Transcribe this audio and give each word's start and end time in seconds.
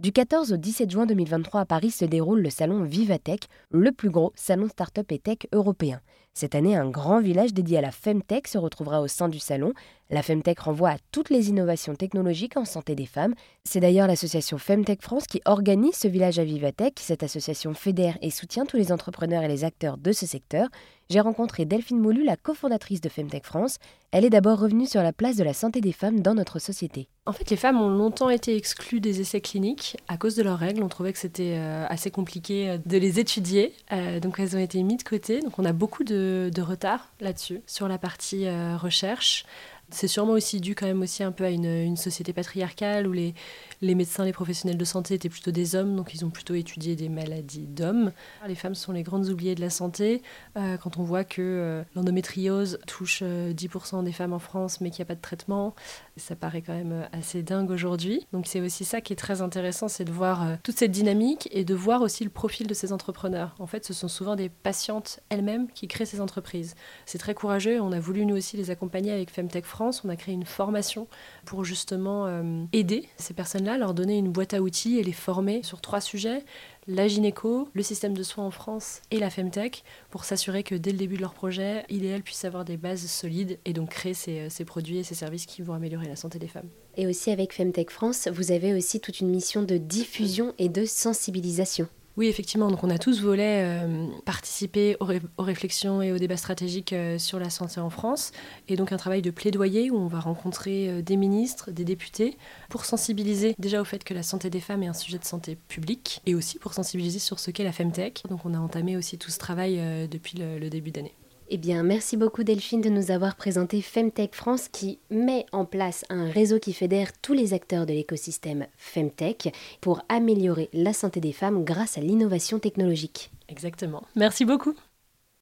Du 0.00 0.12
14 0.12 0.54
au 0.54 0.56
17 0.56 0.90
juin 0.90 1.04
2023 1.04 1.60
à 1.60 1.66
Paris 1.66 1.90
se 1.90 2.06
déroule 2.06 2.40
le 2.40 2.48
salon 2.48 2.84
Vivatech, 2.84 3.48
le 3.70 3.92
plus 3.92 4.08
gros 4.08 4.32
salon 4.34 4.66
start-up 4.66 5.12
et 5.12 5.18
tech 5.18 5.40
européen. 5.52 6.00
Cette 6.32 6.54
année, 6.54 6.74
un 6.74 6.88
grand 6.88 7.20
village 7.20 7.52
dédié 7.52 7.76
à 7.76 7.80
la 7.82 7.90
Femtech 7.90 8.48
se 8.48 8.56
retrouvera 8.56 9.02
au 9.02 9.08
sein 9.08 9.28
du 9.28 9.38
salon. 9.38 9.74
La 10.12 10.22
Femtech 10.22 10.58
renvoie 10.58 10.90
à 10.90 10.96
toutes 11.12 11.30
les 11.30 11.50
innovations 11.50 11.94
technologiques 11.94 12.56
en 12.56 12.64
santé 12.64 12.96
des 12.96 13.06
femmes. 13.06 13.34
C'est 13.62 13.78
d'ailleurs 13.78 14.08
l'association 14.08 14.58
Femtech 14.58 15.02
France 15.02 15.28
qui 15.28 15.40
organise 15.44 15.94
ce 15.94 16.08
village 16.08 16.40
à 16.40 16.44
Vivatech. 16.44 16.94
Cette 16.98 17.22
association 17.22 17.74
fédère 17.74 18.18
et 18.20 18.30
soutient 18.30 18.66
tous 18.66 18.76
les 18.76 18.90
entrepreneurs 18.90 19.44
et 19.44 19.48
les 19.48 19.62
acteurs 19.62 19.98
de 19.98 20.10
ce 20.10 20.26
secteur. 20.26 20.68
J'ai 21.10 21.20
rencontré 21.20 21.64
Delphine 21.64 22.00
Moulu, 22.00 22.24
la 22.24 22.36
cofondatrice 22.36 23.00
de 23.00 23.08
Femtech 23.08 23.44
France. 23.44 23.78
Elle 24.12 24.24
est 24.24 24.30
d'abord 24.30 24.60
revenue 24.60 24.86
sur 24.86 25.02
la 25.02 25.12
place 25.12 25.36
de 25.36 25.44
la 25.44 25.52
santé 25.52 25.80
des 25.80 25.92
femmes 25.92 26.20
dans 26.20 26.34
notre 26.34 26.60
société. 26.60 27.08
En 27.26 27.32
fait, 27.32 27.50
les 27.50 27.56
femmes 27.56 27.80
ont 27.80 27.90
longtemps 27.90 28.30
été 28.30 28.56
exclues 28.56 29.00
des 29.00 29.20
essais 29.20 29.40
cliniques 29.40 29.96
à 30.08 30.16
cause 30.16 30.36
de 30.36 30.42
leurs 30.42 30.58
règles. 30.58 30.82
On 30.82 30.88
trouvait 30.88 31.12
que 31.12 31.18
c'était 31.18 31.54
euh, 31.56 31.84
assez 31.88 32.10
compliqué 32.10 32.70
euh, 32.70 32.78
de 32.86 32.96
les 32.96 33.18
étudier. 33.20 33.72
Euh, 33.92 34.20
donc 34.20 34.38
elles 34.38 34.56
ont 34.56 34.60
été 34.60 34.82
mises 34.82 34.98
de 34.98 35.02
côté. 35.02 35.40
Donc 35.40 35.58
on 35.58 35.64
a 35.64 35.72
beaucoup 35.72 36.04
de 36.04 36.60
retard 36.60 37.08
là-dessus, 37.20 37.60
sur 37.66 37.88
la 37.88 37.98
partie 37.98 38.48
recherche. 38.76 39.44
C'est 39.92 40.08
sûrement 40.08 40.32
aussi 40.32 40.60
dû 40.60 40.74
quand 40.74 40.86
même 40.86 41.02
aussi 41.02 41.22
un 41.22 41.32
peu 41.32 41.44
à 41.44 41.50
une, 41.50 41.96
société 41.96 42.32
patriarcale 42.32 43.06
où 43.06 43.12
les, 43.12 43.34
médecins, 43.82 44.24
les 44.24 44.32
professionnels 44.32 44.78
de 44.78 44.84
santé 44.84 45.14
étaient 45.14 45.28
plutôt 45.28 45.50
des 45.50 45.74
hommes, 45.74 45.96
donc 45.96 46.14
ils 46.14 46.24
ont 46.24 46.30
plutôt 46.30 46.54
étudié 46.54 46.96
des 46.96 47.08
maladies 47.08 47.66
d'hommes. 47.66 48.12
Les 48.46 48.54
femmes 48.54 48.74
sont 48.74 48.92
les 48.92 49.02
grandes 49.02 49.28
oubliées 49.28 49.54
de 49.54 49.60
la 49.60 49.70
santé. 49.70 50.22
Euh, 50.56 50.76
quand 50.76 50.98
on 50.98 51.02
voit 51.02 51.24
que 51.24 51.42
euh, 51.42 51.82
l'endométriose 51.94 52.78
touche 52.86 53.22
10% 53.22 54.04
des 54.04 54.12
femmes 54.12 54.32
en 54.32 54.38
France, 54.38 54.80
mais 54.80 54.90
qu'il 54.90 55.00
n'y 55.00 55.06
a 55.06 55.06
pas 55.06 55.14
de 55.14 55.20
traitement, 55.20 55.74
ça 56.16 56.36
paraît 56.36 56.62
quand 56.62 56.74
même 56.74 57.08
assez 57.12 57.42
dingue 57.42 57.70
aujourd'hui. 57.70 58.26
Donc 58.32 58.46
c'est 58.46 58.60
aussi 58.60 58.84
ça 58.84 59.00
qui 59.00 59.12
est 59.12 59.16
très 59.16 59.42
intéressant, 59.42 59.88
c'est 59.88 60.04
de 60.04 60.12
voir 60.12 60.58
toute 60.62 60.78
cette 60.78 60.92
dynamique 60.92 61.48
et 61.52 61.64
de 61.64 61.74
voir 61.74 62.02
aussi 62.02 62.24
le 62.24 62.30
profil 62.30 62.66
de 62.66 62.74
ces 62.74 62.92
entrepreneurs. 62.92 63.54
En 63.58 63.66
fait, 63.66 63.84
ce 63.84 63.92
sont 63.92 64.08
souvent 64.08 64.36
des 64.36 64.48
patientes 64.48 65.20
elles-mêmes 65.28 65.68
qui 65.72 65.88
créent 65.88 66.06
ces 66.06 66.20
entreprises. 66.20 66.74
C'est 67.06 67.18
très 67.18 67.34
courageux. 67.34 67.80
On 67.80 67.92
a 67.92 68.00
voulu 68.00 68.26
nous 68.26 68.36
aussi 68.36 68.56
les 68.56 68.70
accompagner 68.70 69.12
avec 69.12 69.30
Femtech 69.30 69.64
France 69.64 69.79
on 70.04 70.08
a 70.08 70.16
créé 70.16 70.34
une 70.34 70.44
formation 70.44 71.08
pour 71.44 71.64
justement 71.64 72.26
euh, 72.26 72.64
aider 72.72 73.08
ces 73.16 73.34
personnes-là, 73.34 73.78
leur 73.78 73.94
donner 73.94 74.18
une 74.18 74.30
boîte 74.30 74.54
à 74.54 74.60
outils 74.60 74.98
et 74.98 75.02
les 75.02 75.12
former 75.12 75.62
sur 75.62 75.80
trois 75.80 76.00
sujets 76.00 76.44
la 76.86 77.06
gynéco, 77.06 77.68
le 77.72 77.82
système 77.82 78.14
de 78.14 78.22
soins 78.22 78.46
en 78.46 78.50
France 78.50 79.00
et 79.10 79.18
la 79.18 79.30
Femtech 79.30 79.84
pour 80.10 80.24
s'assurer 80.24 80.62
que 80.62 80.74
dès 80.74 80.90
le 80.90 80.98
début 80.98 81.16
de 81.16 81.20
leur 81.20 81.34
projet, 81.34 81.84
il 81.88 82.04
et 82.04 82.18
puissent 82.20 82.44
avoir 82.44 82.64
des 82.64 82.76
bases 82.76 83.06
solides 83.06 83.58
et 83.64 83.72
donc 83.72 83.90
créer 83.90 84.14
ces, 84.14 84.50
ces, 84.50 84.64
produits 84.64 84.98
et 84.98 85.04
ces 85.04 85.14
services 85.14 85.46
qui 85.46 85.62
vont 85.62 85.74
améliorer 85.74 86.08
la 86.08 86.16
santé 86.16 86.38
des 86.38 86.48
femmes. 86.48 86.68
Et 86.96 87.06
aussi 87.06 87.30
avec 87.30 87.52
Femtech 87.52 87.90
France, 87.90 88.28
vous 88.32 88.50
avez 88.50 88.74
aussi 88.74 88.98
toute 88.98 89.20
une 89.20 89.28
mission 89.28 89.62
de 89.62 89.76
diffusion 89.76 90.54
et 90.58 90.68
de 90.68 90.84
sensibilisation. 90.84 91.88
Oui, 92.20 92.28
effectivement. 92.28 92.70
Donc, 92.70 92.84
on 92.84 92.90
a 92.90 92.98
tous 92.98 93.22
voulu 93.22 93.40
euh, 93.40 94.06
participer 94.26 94.94
aux, 95.00 95.42
réflexions 95.42 96.02
et 96.02 96.12
aux 96.12 96.18
débats 96.18 96.36
stratégiques 96.36 96.92
euh, 96.92 97.16
sur 97.16 97.38
la 97.38 97.48
santé 97.48 97.80
en 97.80 97.88
France. 97.88 98.32
Et 98.68 98.76
donc, 98.76 98.92
un 98.92 98.98
travail 98.98 99.22
de 99.22 99.30
plaidoyer 99.30 99.90
où 99.90 99.96
on 99.96 100.06
va 100.06 100.20
rencontrer 100.20 100.90
euh, 100.90 101.00
des 101.00 101.16
ministres, 101.16 101.70
des 101.70 101.86
députés, 101.86 102.36
pour 102.68 102.84
sensibiliser 102.84 103.54
déjà 103.58 103.80
au 103.80 103.86
fait 103.86 104.04
que 104.04 104.12
la 104.12 104.22
santé 104.22 104.50
des 104.50 104.60
femmes 104.60 104.82
est 104.82 104.88
un 104.88 104.92
sujet 104.92 105.16
de 105.16 105.24
santé 105.24 105.56
publique 105.68 106.20
et 106.26 106.34
aussi 106.34 106.58
pour 106.58 106.74
sensibiliser 106.74 107.20
sur 107.20 107.38
ce 107.38 107.50
qu'est 107.50 107.64
la 107.64 107.72
Femtech. 107.72 108.22
Donc, 108.28 108.44
on 108.44 108.52
a 108.52 108.58
entamé 108.58 108.98
aussi 108.98 109.16
tout 109.16 109.30
ce 109.30 109.38
travail 109.38 109.80
depuis 110.10 110.36
le 110.36 110.68
début 110.68 110.90
d'année. 110.90 111.14
Eh 111.52 111.58
bien, 111.58 111.82
merci 111.82 112.16
beaucoup 112.16 112.44
Delphine 112.44 112.80
de 112.80 112.88
nous 112.88 113.10
avoir 113.10 113.34
présenté 113.34 113.82
Femtech 113.82 114.36
France 114.36 114.68
qui 114.68 115.00
met 115.10 115.46
en 115.50 115.64
place 115.64 116.04
un 116.08 116.30
réseau 116.30 116.60
qui 116.60 116.72
fédère 116.72 117.10
tous 117.22 117.32
les 117.32 117.54
acteurs 117.54 117.86
de 117.86 117.92
l'écosystème 117.92 118.68
Femtech 118.78 119.52
pour 119.80 120.00
améliorer 120.08 120.70
la 120.72 120.92
santé 120.92 121.18
des 121.18 121.32
femmes 121.32 121.64
grâce 121.64 121.98
à 121.98 122.02
l'innovation 122.02 122.60
technologique. 122.60 123.32
Exactement. 123.48 124.04
Merci 124.14 124.44
beaucoup. 124.44 124.76